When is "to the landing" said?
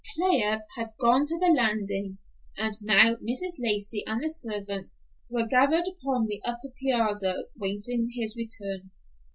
1.27-2.17